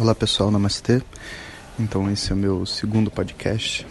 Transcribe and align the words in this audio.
Olá 0.00 0.14
pessoal, 0.14 0.48
namastê. 0.48 1.02
Então 1.76 2.08
esse 2.08 2.30
é 2.30 2.34
o 2.34 2.38
meu 2.38 2.64
segundo 2.64 3.10
podcast 3.10 3.84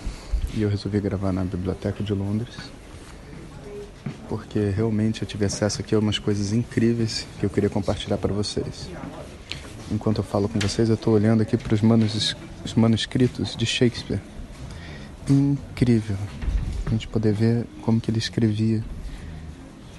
e 0.54 0.62
eu 0.62 0.70
resolvi 0.70 1.02
gravar 1.02 1.34
na 1.34 1.44
Biblioteca 1.44 2.02
de 2.02 2.14
Londres 2.14 2.56
porque 4.30 4.70
realmente 4.70 5.22
eu 5.22 5.28
tive 5.28 5.44
acesso 5.44 5.82
aqui 5.82 5.94
a 5.94 6.00
umas 6.00 6.18
coisas 6.18 6.54
incríveis 6.54 7.28
que 7.38 7.46
eu 7.46 7.50
queria 7.50 7.70
compartilhar 7.70 8.18
para 8.18 8.34
vocês. 8.34 8.90
Enquanto 9.92 10.20
eu 10.20 10.24
falo 10.24 10.48
com 10.48 10.58
vocês, 10.60 10.88
eu 10.88 10.96
estou 10.96 11.14
olhando 11.14 11.42
aqui 11.42 11.58
para 11.58 11.74
os 11.74 11.82
manus, 11.82 12.38
os 12.64 12.74
manuscritos 12.74 13.54
de 13.54 13.66
Shakespeare. 13.66 14.22
Incrível. 15.30 16.16
A 16.86 16.90
gente 16.92 17.06
poder 17.10 17.34
ver 17.34 17.66
como 17.82 18.00
que 18.00 18.10
ele 18.10 18.20
escrevia. 18.20 18.82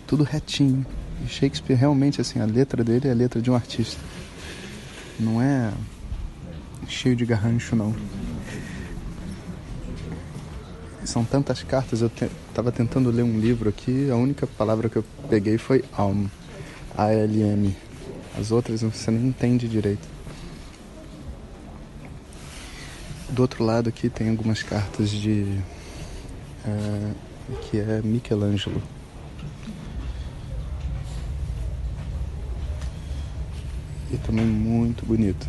Tudo 0.07 0.25
retinho. 0.25 0.87
E 1.23 1.29
Shakespeare 1.29 1.77
realmente 1.77 2.19
assim, 2.19 2.41
a 2.41 2.47
letra 2.47 2.83
dele 2.83 3.09
é 3.09 3.11
a 3.11 3.15
letra 3.15 3.43
de 3.43 3.51
um 3.51 3.55
artista. 3.55 4.01
Não 5.21 5.43
é 5.43 5.71
cheio 6.89 7.15
de 7.15 7.25
garrancho, 7.25 7.77
não. 7.77 7.95
São 11.05 11.25
tantas 11.25 11.63
cartas, 11.63 12.01
eu 12.01 12.09
estava 12.09 12.71
te, 12.71 12.77
tentando 12.77 13.11
ler 13.11 13.23
um 13.23 13.39
livro 13.39 13.69
aqui, 13.69 14.11
a 14.11 14.17
única 14.17 14.47
palavra 14.47 14.89
que 14.89 14.97
eu 14.97 15.05
peguei 15.29 15.57
foi 15.57 15.85
alm, 15.93 16.27
A-L-M. 16.97 17.77
As 18.39 18.51
outras 18.51 18.83
você 18.83 19.11
não 19.11 19.27
entende 19.27 19.69
direito. 19.69 20.07
Do 23.31 23.43
outro 23.43 23.65
lado 23.65 23.89
aqui 23.89 24.09
tem 24.09 24.31
algumas 24.31 24.63
cartas 24.63 25.11
de. 25.11 25.61
Uh, 26.67 27.15
que 27.63 27.79
é 27.79 28.01
Michelangelo. 28.03 28.83
E 34.11 34.17
também 34.19 34.45
muito 34.45 35.05
bonito 35.05 35.47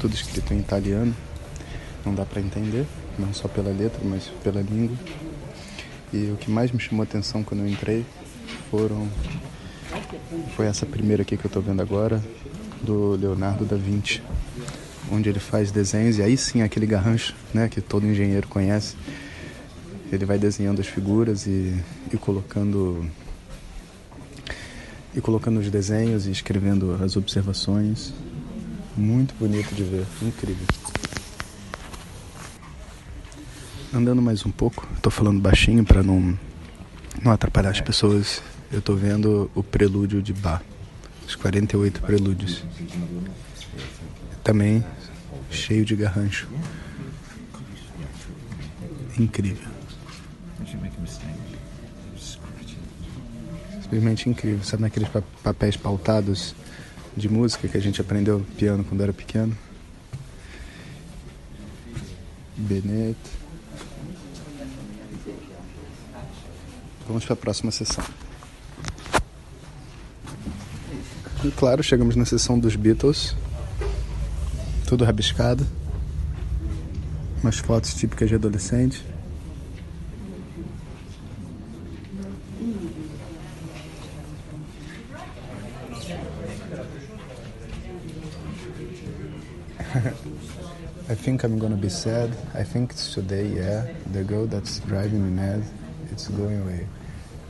tudo 0.00 0.14
escrito 0.14 0.54
em 0.54 0.58
italiano, 0.58 1.14
não 2.04 2.14
dá 2.14 2.24
para 2.24 2.40
entender, 2.40 2.86
não 3.18 3.32
só 3.32 3.48
pela 3.48 3.70
letra, 3.70 4.00
mas 4.04 4.24
pela 4.42 4.60
língua. 4.60 4.96
E 6.12 6.30
o 6.30 6.36
que 6.36 6.50
mais 6.50 6.70
me 6.70 6.80
chamou 6.80 7.02
a 7.02 7.04
atenção 7.04 7.42
quando 7.42 7.60
eu 7.60 7.68
entrei 7.68 8.04
foram 8.70 9.08
foi 10.54 10.66
essa 10.66 10.84
primeira 10.84 11.22
aqui 11.22 11.36
que 11.36 11.44
eu 11.44 11.48
estou 11.48 11.62
vendo 11.62 11.80
agora, 11.80 12.22
do 12.82 13.16
Leonardo 13.16 13.64
da 13.64 13.76
Vinci, 13.76 14.22
onde 15.10 15.28
ele 15.28 15.40
faz 15.40 15.70
desenhos 15.70 16.18
e 16.18 16.22
aí 16.22 16.36
sim 16.36 16.62
aquele 16.62 16.86
garrancho, 16.86 17.34
né, 17.52 17.68
que 17.68 17.80
todo 17.80 18.06
engenheiro 18.06 18.46
conhece. 18.48 18.96
Ele 20.12 20.24
vai 20.24 20.38
desenhando 20.38 20.80
as 20.80 20.86
figuras 20.86 21.46
e, 21.46 21.74
e 22.12 22.16
colocando 22.16 23.06
e 25.14 25.20
colocando 25.20 25.58
os 25.58 25.70
desenhos 25.70 26.26
e 26.26 26.30
escrevendo 26.30 26.98
as 27.02 27.16
observações. 27.16 28.12
Muito 28.98 29.32
bonito 29.36 29.72
de 29.76 29.84
ver, 29.84 30.04
incrível. 30.20 30.66
Andando 33.94 34.20
mais 34.20 34.44
um 34.44 34.50
pouco, 34.50 34.88
estou 34.96 35.12
falando 35.12 35.40
baixinho 35.40 35.84
para 35.84 36.02
não, 36.02 36.36
não 37.22 37.30
atrapalhar 37.30 37.70
as 37.70 37.80
pessoas. 37.80 38.42
Eu 38.72 38.80
estou 38.80 38.96
vendo 38.96 39.48
o 39.54 39.62
prelúdio 39.62 40.20
de 40.20 40.32
Bach, 40.32 40.64
os 41.24 41.36
48 41.36 42.00
prelúdios. 42.00 42.64
Também 44.42 44.84
cheio 45.48 45.84
de 45.84 45.94
garrancho. 45.94 46.48
Incrível. 49.16 49.68
Simplesmente 53.80 54.28
incrível. 54.28 54.64
Sabe 54.64 54.82
naqueles 54.82 55.08
papéis 55.44 55.76
pautados 55.76 56.52
de 57.16 57.28
música 57.28 57.68
que 57.68 57.76
a 57.76 57.80
gente 57.80 58.00
aprendeu 58.00 58.44
piano 58.56 58.84
quando 58.84 59.02
era 59.02 59.12
pequeno. 59.12 59.56
Benet. 62.56 63.16
Vamos 67.06 67.24
para 67.24 67.34
a 67.34 67.36
próxima 67.36 67.70
sessão. 67.70 68.04
E 71.44 71.50
claro, 71.52 71.82
chegamos 71.82 72.16
na 72.16 72.24
sessão 72.24 72.58
dos 72.58 72.74
Beatles. 72.74 73.36
Tudo 74.86 75.04
rabiscado. 75.04 75.66
Umas 77.42 77.58
fotos 77.58 77.94
típicas 77.94 78.28
de 78.28 78.34
adolescente. 78.34 79.04
I 91.10 91.14
think 91.14 91.42
I'm 91.42 91.58
gonna 91.58 91.74
be 91.74 91.88
sad. 91.88 92.30
I 92.54 92.62
think 92.62 92.90
it's 92.90 93.14
today, 93.14 93.46
yeah. 93.46 93.86
The 94.12 94.24
girl 94.24 94.46
that's 94.46 94.80
driving 94.80 95.24
me 95.24 95.30
mad, 95.30 95.62
it's 96.12 96.28
going 96.28 96.60
away. 96.60 96.86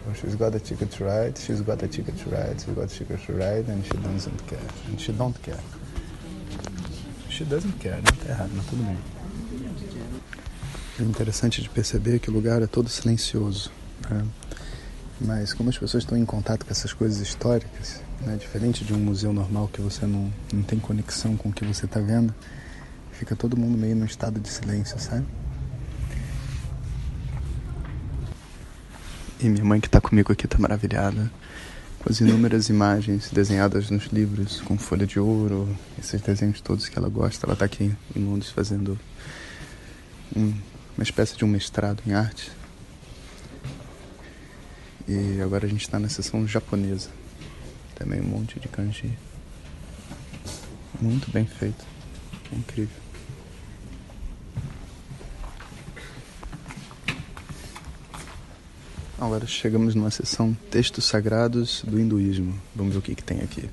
Well, 0.07 0.15
she's 0.15 0.37
got 0.37 0.55
a 0.55 0.61
ticket 0.61 0.93
to 0.93 1.05
ride, 1.05 1.37
she's 1.37 1.61
got 1.61 1.83
a 1.83 1.89
ticket 1.89 2.17
to 2.19 2.31
ride, 2.31 2.61
she's 2.61 2.73
got 2.73 2.85
a 2.85 2.87
ticket 2.87 3.21
to 3.27 3.33
ride, 3.33 3.67
and 3.67 3.85
she 3.85 3.97
doesn't 3.99 4.47
care. 4.47 4.69
And 4.87 5.01
she 5.01 5.11
don't 5.11 5.43
care. 5.43 5.59
She 7.29 7.45
doesn't 7.45 7.81
care, 7.81 7.97
não 7.97 8.13
tá 8.13 8.29
errado, 8.29 8.51
mas 8.55 8.65
tudo 8.67 8.85
bem. 8.85 8.97
É 11.01 11.03
interessante 11.03 11.61
de 11.61 11.69
perceber 11.69 12.21
que 12.21 12.31
o 12.31 12.33
lugar 12.33 12.63
é 12.63 12.67
todo 12.69 12.89
silencioso. 12.89 13.73
Né? 14.09 14.25
Mas 15.21 15.53
como 15.53 15.69
as 15.69 15.77
pessoas 15.77 16.05
estão 16.05 16.17
em 16.17 16.25
contato 16.25 16.65
com 16.65 16.71
essas 16.71 16.93
coisas 16.93 17.21
históricas, 17.21 18.01
né? 18.21 18.37
diferente 18.37 18.85
de 18.85 18.95
um 18.95 18.99
museu 18.99 19.33
normal 19.33 19.69
que 19.73 19.81
você 19.81 20.07
não, 20.07 20.33
não 20.53 20.63
tem 20.63 20.79
conexão 20.79 21.37
com 21.37 21.49
o 21.49 21.53
que 21.53 21.65
você 21.65 21.87
está 21.87 21.99
vendo, 21.99 22.33
Fica 23.19 23.35
todo 23.35 23.57
mundo 23.57 23.77
meio 23.77 23.97
no 23.97 24.05
estado 24.05 24.39
de 24.39 24.49
silêncio, 24.49 24.97
sabe? 25.01 25.27
E 29.41 29.49
minha 29.49 29.65
mãe 29.65 29.81
que 29.81 29.89
está 29.89 30.01
comigo 30.01 30.33
aqui 30.33 30.47
está 30.47 30.57
maravilhada 30.57 31.29
com 31.99 32.13
as 32.13 32.21
inúmeras 32.21 32.69
imagens 32.69 33.29
desenhadas 33.31 33.91
nos 33.91 34.07
livros 34.07 34.61
com 34.61 34.79
folha 34.79 35.05
de 35.05 35.19
ouro, 35.19 35.69
esses 35.99 36.21
desenhos 36.21 36.61
todos 36.61 36.89
que 36.89 36.97
ela 36.97 37.09
gosta. 37.09 37.45
Ela 37.45 37.55
está 37.55 37.65
aqui 37.65 37.93
em 38.15 38.25
Londres 38.25 38.51
fazendo 38.51 38.97
um, 40.37 40.55
uma 40.97 41.03
espécie 41.03 41.37
de 41.37 41.45
um 41.45 41.49
mestrado 41.49 42.01
em 42.07 42.13
arte. 42.13 42.53
E 45.09 45.41
agora 45.41 45.67
a 45.67 45.69
gente 45.69 45.83
está 45.83 45.99
na 45.99 46.09
sessão 46.09 46.47
japonesa. 46.47 47.11
Também 47.97 48.21
um 48.21 48.29
monte 48.29 48.61
de 48.61 48.69
kanji. 48.69 49.19
Muito 51.01 51.29
bem 51.33 51.47
feito. 51.47 51.85
incrível. 52.53 53.08
Agora 59.21 59.49
chegamos 59.49 59.97
numa 59.97 60.13
sessão 60.13 60.57
Textos 60.71 61.05
Sagrados 61.05 61.83
do 61.85 61.99
Hinduísmo. 61.99 62.55
Vamos 62.73 62.93
ver 62.93 63.01
o 63.01 63.03
que, 63.03 63.17
que 63.17 63.25
tem 63.25 63.41
aqui. 63.41 63.69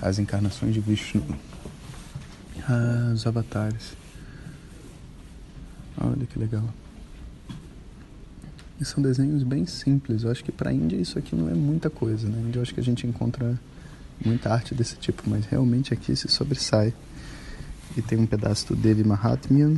As 0.00 0.20
encarnações 0.20 0.72
de 0.72 0.78
Vishnu. 0.78 1.20
Ah, 2.68 3.10
os 3.12 3.26
avatares. 3.26 3.96
Olha 6.00 6.24
que 6.26 6.38
legal. 6.38 6.62
E 8.80 8.84
são 8.84 9.02
desenhos 9.02 9.42
bem 9.42 9.66
simples. 9.66 10.22
Eu 10.22 10.30
acho 10.30 10.44
que 10.44 10.52
para 10.52 10.70
a 10.70 10.72
Índia 10.72 10.96
isso 10.96 11.18
aqui 11.18 11.34
não 11.34 11.48
é 11.48 11.54
muita 11.54 11.90
coisa. 11.90 12.28
Na 12.28 12.36
né? 12.36 12.42
Índia 12.46 12.60
eu 12.60 12.62
acho 12.62 12.72
que 12.72 12.78
a 12.78 12.84
gente 12.84 13.04
encontra 13.04 13.58
muita 14.24 14.48
arte 14.48 14.76
desse 14.76 14.94
tipo, 14.94 15.24
mas 15.26 15.44
realmente 15.44 15.92
aqui 15.92 16.14
se 16.14 16.28
sobressai. 16.28 16.94
E 17.96 18.00
tem 18.00 18.16
um 18.16 18.26
pedaço 18.26 18.68
do 18.68 18.76
Devi 18.76 19.02
Mahatmya 19.02 19.74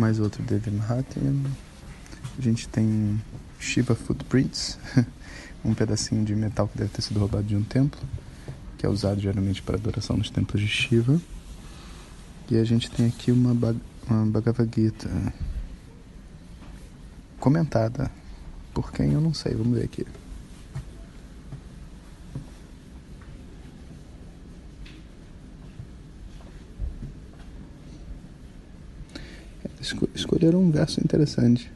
mais 0.00 0.18
outro 0.18 0.42
Devi 0.42 0.70
Mahatma. 0.70 1.50
A 2.38 2.40
gente 2.40 2.66
tem 2.66 3.20
Shiva 3.58 3.94
Footprints, 3.94 4.78
um 5.62 5.74
pedacinho 5.74 6.24
de 6.24 6.34
metal 6.34 6.66
que 6.66 6.78
deve 6.78 6.90
ter 6.90 7.02
sido 7.02 7.20
roubado 7.20 7.44
de 7.44 7.54
um 7.54 7.62
templo, 7.62 8.00
que 8.78 8.86
é 8.86 8.88
usado 8.88 9.20
geralmente 9.20 9.60
para 9.60 9.76
adoração 9.76 10.16
nos 10.16 10.30
templos 10.30 10.62
de 10.62 10.68
Shiva. 10.68 11.20
E 12.50 12.56
a 12.56 12.64
gente 12.64 12.90
tem 12.90 13.06
aqui 13.06 13.30
uma, 13.30 13.52
uma 14.08 14.26
Bhagavad 14.26 14.70
Gita 14.74 15.08
comentada. 17.38 18.10
Por 18.72 18.90
quem 18.90 19.12
eu 19.12 19.20
não 19.20 19.34
sei, 19.34 19.54
vamos 19.54 19.76
ver 19.76 19.84
aqui. 19.84 20.06
Escolheram 30.40 30.60
um 30.60 30.70
verso 30.70 31.00
interessante. 31.00 31.70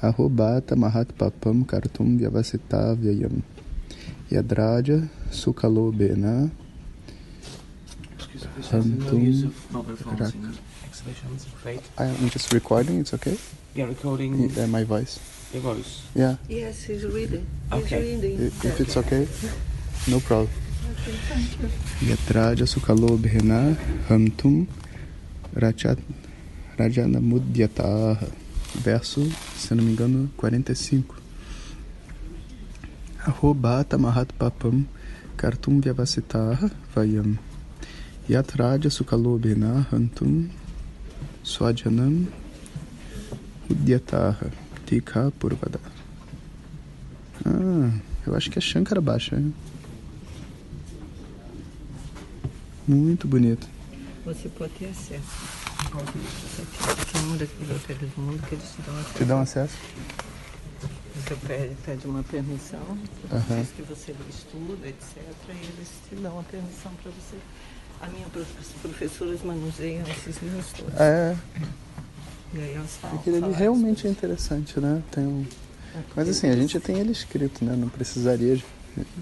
Arrobata 0.00 0.76
Mahatpapam 0.76 1.64
Kartum 1.64 2.18
Vyavasita 2.18 2.94
Vyayam 2.96 3.42
Yadraja 4.30 5.08
Sukalo 5.30 5.90
Bena 5.92 6.50
Hantum 8.70 9.52
I'm 11.98 12.28
just 12.28 12.52
recording, 12.52 13.00
it's 13.00 13.14
okay? 13.14 13.38
Yeah, 13.74 13.86
recording. 13.86 14.50
Yeah, 14.54 14.66
my 14.66 14.84
voice. 14.84 15.18
Your 15.52 15.62
voice? 15.62 16.02
Yeah. 16.14 16.36
Yes, 16.48 16.82
he's 16.82 17.04
reading. 17.06 17.46
Okay. 17.72 18.12
He's 18.14 18.22
reading. 18.22 18.46
If 18.46 18.80
it's 18.80 18.96
okay, 18.98 19.26
no 20.08 20.20
problem. 20.20 20.50
Yatraja 22.00 22.66
Sukalobhena 22.66 23.76
Hamtum 24.08 24.66
Rajanamudyataha. 26.82 28.28
Verso, 28.74 29.20
se 29.56 29.74
não 29.74 29.84
me 29.84 29.92
engano, 29.92 30.30
45. 30.36 31.14
Arrobata 33.20 33.96
Mahatpapam 33.96 34.84
Kartum 35.36 35.80
Vyavasitaha 35.80 36.70
Vayam. 36.94 37.38
Yatraja 38.28 38.90
Sukalobhena 38.90 39.86
Hantum 39.92 40.48
Swajanam 41.44 42.26
Udyataha 43.70 44.50
Tika 44.86 45.30
Purvada. 45.38 45.78
Ah, 47.44 47.90
eu 48.26 48.34
acho 48.34 48.50
que 48.50 48.58
é 48.58 48.62
Shankara 48.62 49.00
Baixa. 49.00 49.40
Muito 52.88 53.28
bonito. 53.28 53.68
Você 54.24 54.48
pode 54.48 54.72
ter 54.72 54.86
acesso. 54.86 55.71
Aqui, 56.00 57.16
é 57.16 57.20
um 57.20 57.36
daqueles 57.36 57.70
hotéis 57.70 57.98
do 57.98 58.20
mundo 58.20 58.42
que 58.48 58.54
eles 58.54 58.64
te 58.70 58.82
dão 58.82 58.94
acesso. 58.98 59.14
Te 59.18 59.24
dão 59.24 59.40
acesso? 59.40 59.74
Você 61.14 61.36
pede, 61.46 61.74
pede 61.84 62.06
uma 62.06 62.22
permissão, 62.22 62.80
Aham. 63.30 63.60
diz 63.60 63.68
que 63.76 63.82
você 63.82 64.14
estuda, 64.30 64.86
etc. 64.88 65.16
E 65.48 65.50
eles 65.50 65.88
te 66.08 66.14
dão 66.16 66.38
a 66.40 66.42
permissão 66.44 66.92
para 67.02 67.10
você. 67.12 67.36
A 68.00 68.06
minha 68.08 68.26
prof- 68.28 68.48
as 68.60 68.66
professoras 68.80 69.42
manuseiam 69.42 70.02
esses 70.08 70.42
livros 70.42 70.66
todos. 70.72 70.94
É, 71.00 71.36
E 72.54 72.58
aí 72.60 72.74
elas 72.74 72.96
falam. 72.96 73.18
aquele 73.18 73.36
ali 73.44 73.52
realmente 73.52 74.06
é 74.06 74.10
interessante, 74.10 74.80
né? 74.80 75.02
Tem 75.10 75.24
um... 75.24 75.44
coisas. 75.44 76.06
Mas 76.16 76.28
assim, 76.28 76.48
a 76.48 76.56
gente 76.56 76.80
tem 76.80 76.98
ele 76.98 77.12
escrito, 77.12 77.64
né? 77.64 77.76
Não 77.76 77.88
precisaria 77.88 78.56
de 78.56 78.64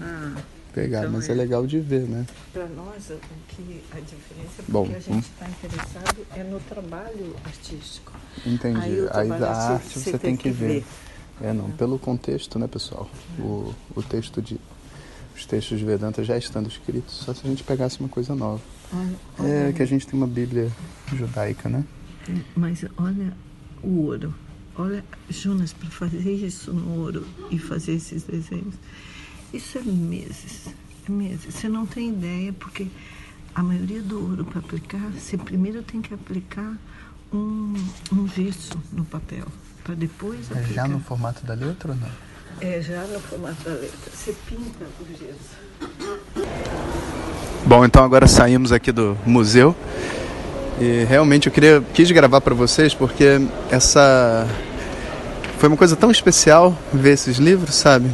Ah, 0.01 0.35
pegar, 0.73 0.99
Então 0.99 1.11
mas 1.11 1.29
é. 1.29 1.31
é 1.31 1.35
legal 1.35 1.65
de 1.67 1.79
ver, 1.79 2.01
né? 2.03 2.25
para 2.53 2.65
nós, 2.67 3.09
o 3.09 3.19
que 3.49 3.81
a 3.91 3.99
diferença 3.99 4.53
é 4.59 4.63
porque 4.63 4.71
Bom, 4.71 4.85
a 4.95 4.99
gente 4.99 5.27
está 5.29 5.47
interessado 5.49 6.25
é 6.35 6.43
no 6.43 6.59
trabalho 6.61 7.35
artístico. 7.45 8.13
Entendi. 8.45 8.79
Aí 8.79 9.07
Aí 9.11 9.31
a 9.43 9.51
arte 9.73 9.99
você 9.99 10.17
tem 10.17 10.35
que 10.35 10.49
ver. 10.49 10.83
É, 11.41 11.47
Uhum. 11.47 11.53
não, 11.55 11.71
pelo 11.71 11.97
contexto, 11.97 12.59
né, 12.59 12.67
pessoal? 12.67 13.09
O, 13.39 13.73
o 13.95 14.03
texto 14.03 14.41
de. 14.41 14.59
Os 15.35 15.45
textos 15.45 15.79
de 15.79 15.85
Vedanta 15.85 16.23
já 16.23 16.37
estando 16.37 16.67
escritos, 16.69 17.15
só 17.15 17.33
se 17.33 17.41
a 17.45 17.49
gente 17.49 17.63
pegasse 17.63 17.99
uma 17.99 18.09
coisa 18.09 18.35
nova. 18.35 18.61
Olha, 18.93 19.15
É 19.39 19.63
olha, 19.63 19.73
que 19.73 19.81
a 19.81 19.85
gente 19.85 20.05
tem 20.05 20.15
uma 20.19 20.27
Bíblia 20.27 20.69
judaica, 21.15 21.67
né? 21.67 21.83
Mas 22.55 22.85
olha 22.97 23.33
o 23.81 24.01
ouro. 24.05 24.35
Olha, 24.75 25.03
Jonas, 25.29 25.73
para 25.73 25.89
fazer 25.89 26.31
isso 26.31 26.71
no 26.73 26.99
ouro 27.01 27.25
e 27.49 27.57
fazer 27.57 27.93
esses 27.93 28.21
desenhos, 28.23 28.75
isso 29.53 29.77
é 29.77 29.81
meses. 29.81 30.67
É 31.07 31.11
meses. 31.11 31.53
Você 31.55 31.67
não 31.67 31.85
tem 31.85 32.09
ideia, 32.09 32.53
porque 32.53 32.87
a 33.53 33.61
maioria 33.63 34.01
do 34.01 34.29
ouro 34.29 34.45
para 34.45 34.59
aplicar, 34.59 35.11
você 35.17 35.37
primeiro 35.37 35.81
tem 35.83 36.01
que 36.01 36.13
aplicar 36.13 36.77
um, 37.33 37.73
um 38.13 38.27
gesso 38.27 38.77
no 38.91 39.03
papel, 39.05 39.45
para 39.83 39.95
depois 39.95 40.49
É 40.51 40.59
aplicar. 40.59 40.73
já 40.73 40.87
no 40.87 40.99
formato 40.99 41.45
da 41.45 41.53
letra 41.53 41.91
ou 41.91 41.97
não? 41.97 42.07
É, 42.59 42.81
já 42.81 43.01
no 43.03 43.19
formato 43.19 43.63
da 43.63 43.71
letra. 43.71 44.11
Você 44.13 44.35
pinta 44.47 44.85
o 44.99 45.05
gesso. 45.17 45.61
Bom, 47.65 47.85
então 47.85 48.03
agora 48.03 48.27
saímos 48.27 48.71
aqui 48.71 48.91
do 48.91 49.17
museu 49.25 49.75
e 50.79 51.03
realmente 51.05 51.47
eu 51.47 51.53
queria 51.53 51.81
quis 51.93 52.09
gravar 52.11 52.41
para 52.41 52.53
vocês 52.55 52.93
porque 52.93 53.39
essa 53.69 54.47
foi 55.59 55.69
uma 55.69 55.77
coisa 55.77 55.95
tão 55.95 56.09
especial 56.11 56.75
ver 56.91 57.11
esses 57.13 57.37
livros, 57.37 57.75
sabe? 57.75 58.09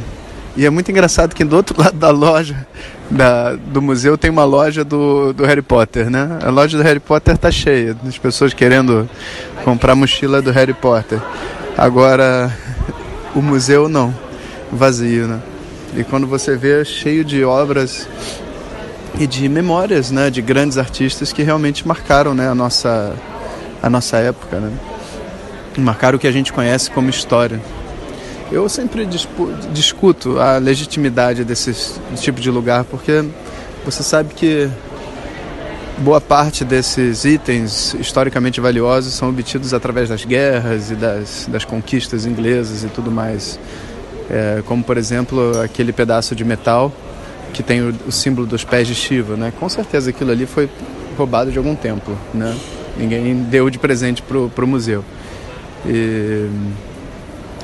E 0.58 0.66
é 0.66 0.70
muito 0.70 0.90
engraçado 0.90 1.36
que 1.36 1.44
do 1.44 1.54
outro 1.54 1.78
lado 1.80 1.96
da 1.96 2.10
loja 2.10 2.66
da, 3.08 3.54
do 3.54 3.80
museu 3.80 4.18
tem 4.18 4.28
uma 4.28 4.42
loja 4.42 4.82
do, 4.84 5.32
do 5.32 5.46
Harry 5.46 5.62
Potter, 5.62 6.10
né? 6.10 6.36
A 6.42 6.50
loja 6.50 6.76
do 6.76 6.82
Harry 6.82 6.98
Potter 6.98 7.38
tá 7.38 7.48
cheia, 7.48 7.94
das 7.94 8.18
pessoas 8.18 8.52
querendo 8.52 9.08
comprar 9.64 9.94
mochila 9.94 10.42
do 10.42 10.50
Harry 10.50 10.74
Potter. 10.74 11.20
Agora 11.76 12.52
o 13.36 13.40
museu 13.40 13.88
não, 13.88 14.12
vazio, 14.72 15.28
né? 15.28 15.40
E 15.96 16.02
quando 16.02 16.26
você 16.26 16.56
vê 16.56 16.84
cheio 16.84 17.24
de 17.24 17.44
obras 17.44 18.08
e 19.16 19.28
de 19.28 19.48
memórias, 19.48 20.10
né, 20.10 20.28
de 20.28 20.42
grandes 20.42 20.76
artistas 20.76 21.32
que 21.32 21.44
realmente 21.44 21.86
marcaram, 21.86 22.34
né, 22.34 22.48
a 22.48 22.54
nossa 22.54 23.14
a 23.80 23.88
nossa 23.88 24.16
época, 24.16 24.58
né? 24.58 24.72
Marcaram 25.78 26.16
o 26.16 26.18
que 26.18 26.26
a 26.26 26.32
gente 26.32 26.52
conhece 26.52 26.90
como 26.90 27.08
história. 27.08 27.60
Eu 28.50 28.66
sempre 28.68 29.06
discuto 29.72 30.40
a 30.40 30.56
legitimidade 30.56 31.44
desse 31.44 32.00
tipo 32.16 32.40
de 32.40 32.50
lugar 32.50 32.84
porque 32.84 33.24
você 33.84 34.02
sabe 34.02 34.32
que 34.32 34.70
boa 35.98 36.20
parte 36.20 36.64
desses 36.64 37.24
itens 37.24 37.94
historicamente 37.94 38.60
valiosos 38.60 39.12
são 39.12 39.28
obtidos 39.28 39.74
através 39.74 40.08
das 40.08 40.24
guerras 40.24 40.90
e 40.90 40.94
das, 40.94 41.46
das 41.50 41.64
conquistas 41.64 42.24
inglesas 42.24 42.84
e 42.84 42.88
tudo 42.88 43.10
mais. 43.10 43.58
É, 44.30 44.62
como, 44.64 44.82
por 44.82 44.96
exemplo, 44.96 45.60
aquele 45.60 45.92
pedaço 45.92 46.34
de 46.34 46.44
metal 46.44 46.92
que 47.52 47.62
tem 47.62 47.82
o, 47.82 47.94
o 48.06 48.12
símbolo 48.12 48.46
dos 48.46 48.64
pés 48.64 48.86
de 48.86 48.94
Shiva, 48.94 49.36
né? 49.36 49.52
Com 49.58 49.68
certeza 49.68 50.10
aquilo 50.10 50.30
ali 50.30 50.46
foi 50.46 50.70
roubado 51.16 51.50
de 51.50 51.58
algum 51.58 51.74
templo, 51.74 52.16
né? 52.32 52.56
Ninguém 52.96 53.42
deu 53.42 53.68
de 53.68 53.78
presente 53.78 54.22
pro, 54.22 54.48
pro 54.50 54.66
museu. 54.66 55.04
E, 55.86 56.48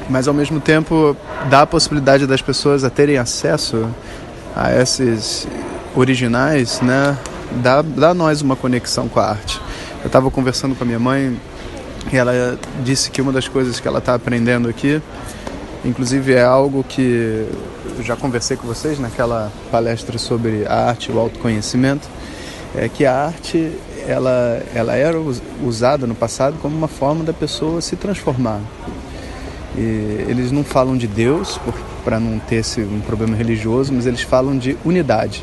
mas 0.08 0.28
ao 0.28 0.34
mesmo 0.34 0.60
tempo 0.60 1.16
dá 1.48 1.62
a 1.62 1.66
possibilidade 1.66 2.26
das 2.26 2.42
pessoas 2.42 2.84
a 2.84 2.90
terem 2.90 3.16
acesso 3.18 3.88
a 4.54 4.72
esses 4.74 5.46
originais, 5.96 6.80
né? 6.80 7.16
Dá, 7.62 7.82
dá 7.82 8.10
a 8.10 8.14
nós 8.14 8.42
uma 8.42 8.56
conexão 8.56 9.08
com 9.08 9.20
a 9.20 9.30
arte. 9.30 9.60
Eu 10.02 10.06
estava 10.08 10.30
conversando 10.30 10.74
com 10.74 10.84
a 10.84 10.86
minha 10.86 10.98
mãe 10.98 11.38
e 12.12 12.16
ela 12.16 12.58
disse 12.82 13.10
que 13.10 13.22
uma 13.22 13.32
das 13.32 13.48
coisas 13.48 13.80
que 13.80 13.88
ela 13.88 13.98
está 13.98 14.14
aprendendo 14.14 14.68
aqui, 14.68 15.00
inclusive 15.84 16.34
é 16.34 16.42
algo 16.42 16.84
que 16.84 17.46
eu 17.96 18.02
já 18.02 18.16
conversei 18.16 18.56
com 18.56 18.66
vocês 18.66 18.98
naquela 18.98 19.50
palestra 19.70 20.18
sobre 20.18 20.66
a 20.66 20.88
arte 20.88 21.10
e 21.10 21.14
o 21.14 21.18
autoconhecimento, 21.18 22.08
é 22.74 22.88
que 22.88 23.06
a 23.06 23.26
arte 23.26 23.72
ela, 24.06 24.60
ela 24.74 24.94
era 24.94 25.18
us- 25.18 25.40
usada 25.62 26.06
no 26.06 26.14
passado 26.14 26.56
como 26.60 26.76
uma 26.76 26.88
forma 26.88 27.24
da 27.24 27.32
pessoa 27.32 27.80
se 27.80 27.96
transformar. 27.96 28.60
E 29.76 30.25
eles 30.29 30.53
não 30.53 30.62
falam 30.62 30.97
de 30.97 31.06
Deus 31.06 31.61
para 32.05 32.21
não 32.21 32.38
ter 32.38 32.56
esse, 32.56 32.81
um 32.81 33.00
problema 33.00 33.37
religioso, 33.37 33.93
mas 33.93 34.06
eles 34.06 34.23
falam 34.23 34.56
de 34.56 34.76
unidade. 34.85 35.43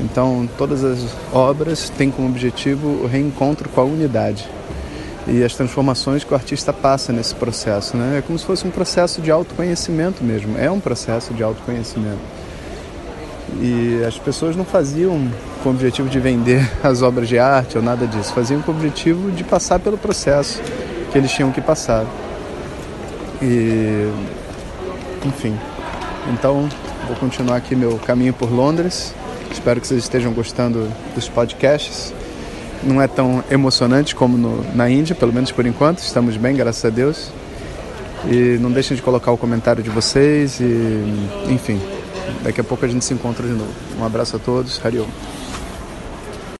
Então, 0.00 0.48
todas 0.56 0.82
as 0.82 1.00
obras 1.32 1.90
têm 1.90 2.10
como 2.10 2.28
objetivo 2.28 2.86
o 2.88 3.06
reencontro 3.06 3.68
com 3.68 3.80
a 3.80 3.84
unidade 3.84 4.48
e 5.26 5.44
as 5.44 5.54
transformações 5.54 6.24
que 6.24 6.32
o 6.32 6.34
artista 6.34 6.72
passa 6.72 7.12
nesse 7.12 7.34
processo. 7.34 7.96
Né? 7.96 8.18
É 8.18 8.22
como 8.22 8.38
se 8.38 8.44
fosse 8.44 8.66
um 8.66 8.70
processo 8.70 9.20
de 9.20 9.30
autoconhecimento 9.30 10.24
mesmo, 10.24 10.58
é 10.58 10.70
um 10.70 10.80
processo 10.80 11.34
de 11.34 11.42
autoconhecimento. 11.42 12.18
E 13.60 14.02
as 14.06 14.16
pessoas 14.16 14.56
não 14.56 14.64
faziam 14.64 15.28
com 15.62 15.70
o 15.70 15.72
objetivo 15.72 16.08
de 16.08 16.18
vender 16.18 16.68
as 16.82 17.02
obras 17.02 17.28
de 17.28 17.38
arte 17.38 17.76
ou 17.76 17.82
nada 17.82 18.06
disso, 18.06 18.32
faziam 18.32 18.62
com 18.62 18.72
o 18.72 18.74
objetivo 18.74 19.30
de 19.30 19.44
passar 19.44 19.78
pelo 19.78 19.98
processo 19.98 20.60
que 21.12 21.18
eles 21.18 21.30
tinham 21.30 21.50
que 21.50 21.60
passar. 21.60 22.06
E, 23.42 24.10
enfim, 25.24 25.56
então 26.32 26.68
vou 27.06 27.16
continuar 27.16 27.56
aqui 27.56 27.74
meu 27.74 27.98
caminho 27.98 28.32
por 28.32 28.50
Londres. 28.50 29.14
Espero 29.50 29.80
que 29.80 29.86
vocês 29.86 30.02
estejam 30.02 30.32
gostando 30.32 30.88
dos 31.14 31.28
podcasts. 31.28 32.12
Não 32.82 33.00
é 33.00 33.08
tão 33.08 33.44
emocionante 33.50 34.14
como 34.14 34.38
no, 34.38 34.64
na 34.74 34.88
Índia, 34.88 35.14
pelo 35.14 35.32
menos 35.32 35.50
por 35.50 35.66
enquanto. 35.66 35.98
Estamos 35.98 36.36
bem, 36.36 36.54
graças 36.54 36.84
a 36.84 36.90
Deus. 36.90 37.30
E 38.30 38.58
não 38.60 38.70
deixem 38.70 38.96
de 38.96 39.02
colocar 39.02 39.32
o 39.32 39.36
comentário 39.36 39.82
de 39.82 39.90
vocês 39.90 40.60
e, 40.60 41.02
enfim, 41.48 41.80
daqui 42.42 42.60
a 42.60 42.64
pouco 42.64 42.84
a 42.84 42.88
gente 42.88 43.04
se 43.04 43.14
encontra 43.14 43.46
de 43.46 43.52
novo. 43.52 43.72
Um 43.98 44.04
abraço 44.04 44.36
a 44.36 44.38
todos. 44.38 44.80
Hariom. 44.84 45.06